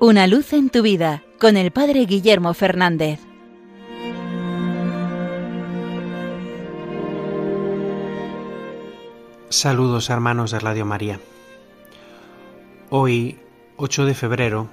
Una 0.00 0.28
luz 0.28 0.52
en 0.52 0.70
tu 0.70 0.82
vida 0.82 1.24
con 1.40 1.56
el 1.56 1.72
Padre 1.72 2.06
Guillermo 2.06 2.54
Fernández. 2.54 3.18
Saludos 9.48 10.08
hermanos 10.08 10.52
de 10.52 10.60
Radio 10.60 10.86
María. 10.86 11.18
Hoy, 12.90 13.40
8 13.76 14.04
de 14.04 14.14
febrero, 14.14 14.68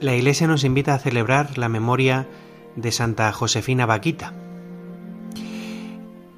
la 0.00 0.16
Iglesia 0.16 0.48
nos 0.48 0.64
invita 0.64 0.94
a 0.94 0.98
celebrar 0.98 1.56
la 1.56 1.68
memoria 1.68 2.26
de 2.74 2.90
Santa 2.90 3.30
Josefina 3.30 3.86
Vaquita. 3.86 4.32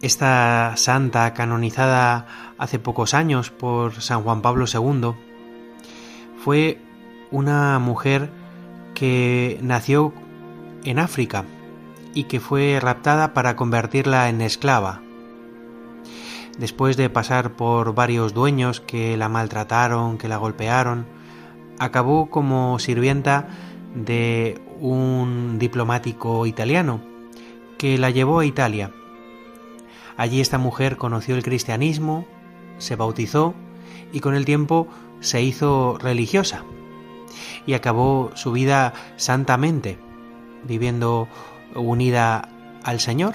Esta 0.02 0.74
santa, 0.76 1.32
canonizada 1.32 2.52
hace 2.58 2.78
pocos 2.78 3.14
años 3.14 3.50
por 3.50 4.02
San 4.02 4.22
Juan 4.24 4.42
Pablo 4.42 4.66
II, 4.70 5.14
fue 6.44 6.85
una 7.36 7.78
mujer 7.78 8.30
que 8.94 9.58
nació 9.60 10.14
en 10.84 10.98
África 10.98 11.44
y 12.14 12.24
que 12.24 12.40
fue 12.40 12.78
raptada 12.80 13.34
para 13.34 13.56
convertirla 13.56 14.30
en 14.30 14.40
esclava. 14.40 15.02
Después 16.58 16.96
de 16.96 17.10
pasar 17.10 17.52
por 17.52 17.94
varios 17.94 18.32
dueños 18.32 18.80
que 18.80 19.18
la 19.18 19.28
maltrataron, 19.28 20.16
que 20.16 20.28
la 20.28 20.38
golpearon, 20.38 21.04
acabó 21.78 22.30
como 22.30 22.78
sirvienta 22.78 23.48
de 23.94 24.58
un 24.80 25.58
diplomático 25.58 26.46
italiano 26.46 27.02
que 27.76 27.98
la 27.98 28.08
llevó 28.08 28.40
a 28.40 28.46
Italia. 28.46 28.92
Allí 30.16 30.40
esta 30.40 30.56
mujer 30.56 30.96
conoció 30.96 31.34
el 31.34 31.42
cristianismo, 31.42 32.24
se 32.78 32.96
bautizó 32.96 33.52
y 34.10 34.20
con 34.20 34.34
el 34.34 34.46
tiempo 34.46 34.88
se 35.20 35.42
hizo 35.42 35.98
religiosa 36.00 36.64
y 37.66 37.74
acabó 37.74 38.30
su 38.34 38.52
vida 38.52 38.92
santamente, 39.16 39.98
viviendo 40.64 41.28
unida 41.74 42.48
al 42.82 43.00
Señor 43.00 43.34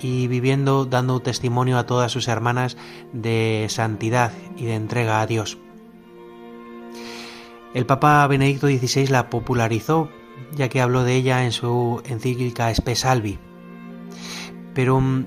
y 0.00 0.28
viviendo 0.28 0.84
dando 0.84 1.20
testimonio 1.20 1.78
a 1.78 1.86
todas 1.86 2.12
sus 2.12 2.28
hermanas 2.28 2.76
de 3.12 3.66
santidad 3.70 4.32
y 4.56 4.64
de 4.64 4.74
entrega 4.74 5.20
a 5.20 5.26
Dios. 5.26 5.58
El 7.74 7.86
Papa 7.86 8.26
Benedicto 8.26 8.68
XVI 8.68 9.08
la 9.08 9.30
popularizó, 9.30 10.08
ya 10.54 10.68
que 10.68 10.80
habló 10.80 11.02
de 11.02 11.16
ella 11.16 11.44
en 11.44 11.52
su 11.52 12.02
encíclica 12.06 12.72
Salvi. 12.74 13.38
Pero 14.74 15.00
mm, 15.00 15.24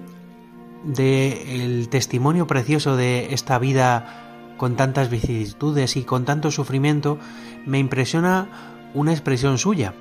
de 0.85 1.65
el 1.65 1.89
testimonio 1.89 2.47
precioso 2.47 2.95
de 2.95 3.33
esta 3.33 3.59
vida 3.59 4.26
con 4.57 4.75
tantas 4.75 5.09
vicisitudes 5.09 5.95
y 5.95 6.03
con 6.03 6.25
tanto 6.25 6.51
sufrimiento, 6.51 7.17
me 7.65 7.79
impresiona 7.79 8.49
una 8.93 9.11
expresión 9.11 9.57
suya. 9.57 9.93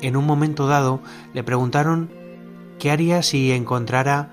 En 0.00 0.16
un 0.16 0.26
momento 0.26 0.66
dado 0.66 1.00
le 1.34 1.42
preguntaron 1.42 2.10
qué 2.78 2.90
haría 2.90 3.22
si 3.22 3.52
encontrara 3.52 4.30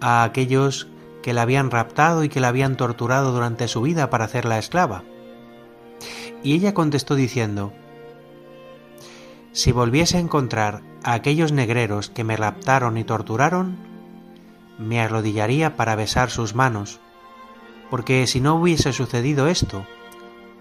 a 0.00 0.24
aquellos 0.24 0.88
que 1.22 1.32
la 1.32 1.42
habían 1.42 1.70
raptado 1.70 2.24
y 2.24 2.28
que 2.28 2.40
la 2.40 2.48
habían 2.48 2.76
torturado 2.76 3.32
durante 3.32 3.68
su 3.68 3.82
vida 3.82 4.10
para 4.10 4.24
hacerla 4.24 4.58
esclava. 4.58 5.04
Y 6.42 6.54
ella 6.54 6.74
contestó 6.74 7.14
diciendo, 7.14 7.72
Si 9.52 9.72
volviese 9.72 10.18
a 10.18 10.20
encontrar 10.20 10.82
a 11.02 11.14
aquellos 11.14 11.52
negreros 11.52 12.10
que 12.10 12.24
me 12.24 12.36
raptaron 12.36 12.98
y 12.98 13.04
torturaron, 13.04 13.76
me 14.78 15.00
arrodillaría 15.00 15.76
para 15.76 15.94
besar 15.94 16.30
sus 16.30 16.54
manos 16.54 17.00
porque 17.90 18.26
si 18.26 18.40
no 18.40 18.54
hubiese 18.56 18.92
sucedido 18.92 19.46
esto, 19.48 19.86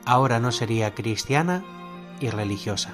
ahora 0.06 0.40
no 0.40 0.52
sería 0.52 0.94
cristiana 0.94 1.64
y 2.20 2.30
religiosa. 2.30 2.94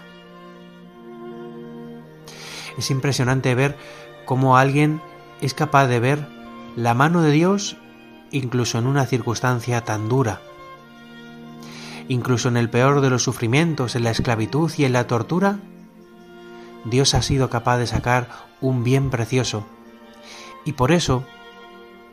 Es 2.77 2.91
impresionante 2.91 3.55
ver 3.55 3.77
cómo 4.25 4.57
alguien 4.57 5.01
es 5.41 5.53
capaz 5.53 5.87
de 5.87 5.99
ver 5.99 6.27
la 6.75 6.93
mano 6.93 7.21
de 7.21 7.31
Dios 7.31 7.77
incluso 8.31 8.77
en 8.77 8.87
una 8.87 9.05
circunstancia 9.05 9.83
tan 9.83 10.07
dura. 10.07 10.41
Incluso 12.07 12.47
en 12.47 12.57
el 12.57 12.69
peor 12.69 13.01
de 13.01 13.09
los 13.09 13.23
sufrimientos, 13.23 13.95
en 13.95 14.03
la 14.03 14.11
esclavitud 14.11 14.71
y 14.77 14.85
en 14.85 14.93
la 14.93 15.07
tortura, 15.07 15.59
Dios 16.85 17.13
ha 17.13 17.21
sido 17.21 17.49
capaz 17.49 17.77
de 17.77 17.87
sacar 17.87 18.29
un 18.61 18.83
bien 18.83 19.09
precioso. 19.09 19.65
Y 20.65 20.73
por 20.73 20.91
eso 20.91 21.23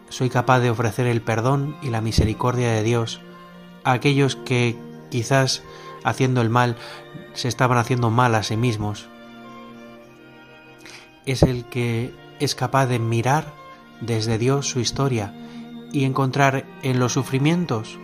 soy 0.09 0.31
capaz 0.31 0.61
de 0.61 0.71
ofrecer 0.71 1.07
el 1.07 1.23
perdón 1.23 1.77
y 1.83 1.91
la 1.91 2.01
misericordia 2.01 2.71
de 2.73 2.83
Dios 2.83 3.21
a 3.85 3.93
aquellos 3.93 4.37
que 4.37 4.77
quizás 5.11 5.63
haciendo 6.05 6.41
el 6.41 6.51
mal 6.51 6.77
se 7.35 7.49
estaban 7.49 7.79
haciendo 7.79 8.11
mal 8.11 8.35
a 8.35 8.43
sí 8.43 8.57
mismos. 8.57 9.09
Es 11.25 11.43
el 11.43 11.65
que 11.65 12.15
es 12.41 12.55
capaz 12.55 12.87
de 12.87 12.99
mirar 12.99 13.53
desde 14.01 14.39
Dios 14.39 14.69
su 14.69 14.81
historia 14.81 15.35
y 15.93 16.05
encontrar 16.05 16.65
en 16.83 16.99
los 16.99 17.13
sufrimientos 17.13 17.99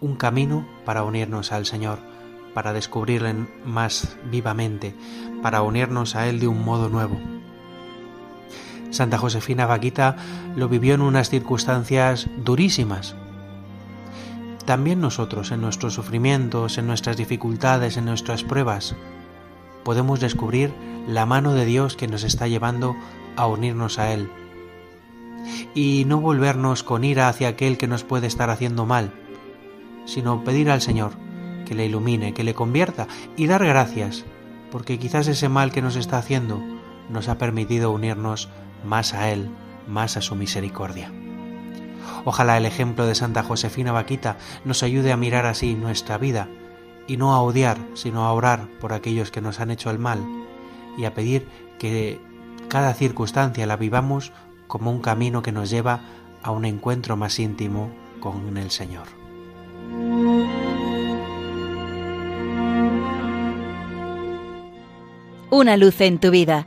un 0.00 0.16
camino 0.16 0.66
para 0.84 1.04
unirnos 1.04 1.52
al 1.52 1.66
Señor, 1.66 1.98
para 2.54 2.72
descubrirle 2.72 3.34
más 3.64 4.16
vivamente, 4.30 4.94
para 5.42 5.62
unirnos 5.62 6.14
a 6.14 6.28
Él 6.28 6.40
de 6.40 6.48
un 6.48 6.64
modo 6.64 6.88
nuevo. 6.88 7.37
Santa 8.90 9.18
Josefina 9.18 9.66
Vaquita 9.66 10.16
lo 10.56 10.68
vivió 10.68 10.94
en 10.94 11.02
unas 11.02 11.28
circunstancias 11.28 12.28
durísimas. 12.38 13.14
También 14.64 15.00
nosotros, 15.00 15.50
en 15.50 15.60
nuestros 15.60 15.94
sufrimientos, 15.94 16.78
en 16.78 16.86
nuestras 16.86 17.16
dificultades, 17.16 17.96
en 17.96 18.04
nuestras 18.04 18.44
pruebas, 18.44 18.94
podemos 19.84 20.20
descubrir 20.20 20.72
la 21.06 21.24
mano 21.24 21.54
de 21.54 21.64
Dios 21.64 21.96
que 21.96 22.08
nos 22.08 22.22
está 22.22 22.48
llevando 22.48 22.94
a 23.36 23.46
unirnos 23.46 23.98
a 23.98 24.12
Él. 24.12 24.28
Y 25.74 26.04
no 26.06 26.20
volvernos 26.20 26.82
con 26.82 27.04
ira 27.04 27.28
hacia 27.28 27.48
aquel 27.48 27.78
que 27.78 27.86
nos 27.86 28.04
puede 28.04 28.26
estar 28.26 28.50
haciendo 28.50 28.84
mal, 28.84 29.12
sino 30.04 30.44
pedir 30.44 30.70
al 30.70 30.82
Señor 30.82 31.12
que 31.64 31.74
le 31.74 31.86
ilumine, 31.86 32.34
que 32.34 32.44
le 32.44 32.54
convierta 32.54 33.06
y 33.36 33.46
dar 33.46 33.64
gracias, 33.64 34.24
porque 34.70 34.98
quizás 34.98 35.28
ese 35.28 35.48
mal 35.48 35.70
que 35.70 35.82
nos 35.82 35.96
está 35.96 36.18
haciendo 36.18 36.62
nos 37.08 37.28
ha 37.28 37.38
permitido 37.38 37.90
unirnos 37.90 38.48
más 38.84 39.14
a 39.14 39.30
Él, 39.30 39.50
más 39.86 40.16
a 40.16 40.20
su 40.20 40.34
misericordia. 40.34 41.12
Ojalá 42.24 42.56
el 42.56 42.66
ejemplo 42.66 43.06
de 43.06 43.14
Santa 43.14 43.42
Josefina 43.42 43.92
Vaquita 43.92 44.36
nos 44.64 44.82
ayude 44.82 45.12
a 45.12 45.16
mirar 45.16 45.46
así 45.46 45.74
nuestra 45.74 46.18
vida 46.18 46.48
y 47.06 47.16
no 47.16 47.34
a 47.34 47.40
odiar, 47.40 47.78
sino 47.94 48.24
a 48.24 48.32
orar 48.32 48.68
por 48.80 48.92
aquellos 48.92 49.30
que 49.30 49.40
nos 49.40 49.60
han 49.60 49.70
hecho 49.70 49.90
el 49.90 49.98
mal 49.98 50.20
y 50.96 51.04
a 51.04 51.14
pedir 51.14 51.46
que 51.78 52.20
cada 52.68 52.92
circunstancia 52.94 53.66
la 53.66 53.76
vivamos 53.76 54.32
como 54.66 54.90
un 54.90 55.00
camino 55.00 55.42
que 55.42 55.52
nos 55.52 55.70
lleva 55.70 56.00
a 56.42 56.50
un 56.50 56.64
encuentro 56.64 57.16
más 57.16 57.38
íntimo 57.38 57.90
con 58.20 58.56
el 58.56 58.70
Señor. 58.70 59.06
Una 65.50 65.76
luz 65.78 66.00
en 66.02 66.18
tu 66.18 66.30
vida 66.30 66.66